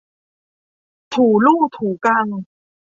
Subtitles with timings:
[1.13, 2.25] ถูลู่ถูกัง